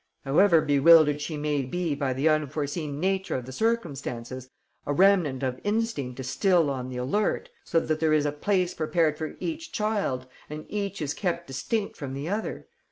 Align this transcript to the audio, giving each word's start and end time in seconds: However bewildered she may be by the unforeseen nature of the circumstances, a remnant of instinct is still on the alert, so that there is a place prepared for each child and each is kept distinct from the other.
However 0.25 0.61
bewildered 0.61 1.21
she 1.21 1.37
may 1.37 1.61
be 1.61 1.93
by 1.93 2.11
the 2.11 2.27
unforeseen 2.27 2.99
nature 2.99 3.35
of 3.35 3.45
the 3.45 3.51
circumstances, 3.51 4.49
a 4.87 4.93
remnant 4.93 5.43
of 5.43 5.59
instinct 5.63 6.19
is 6.19 6.27
still 6.27 6.71
on 6.71 6.89
the 6.89 6.97
alert, 6.97 7.51
so 7.63 7.79
that 7.79 7.99
there 7.99 8.11
is 8.11 8.25
a 8.25 8.31
place 8.31 8.73
prepared 8.73 9.15
for 9.19 9.35
each 9.39 9.71
child 9.71 10.25
and 10.49 10.65
each 10.69 11.03
is 11.03 11.13
kept 11.13 11.45
distinct 11.45 11.97
from 11.97 12.15
the 12.15 12.27
other. 12.27 12.65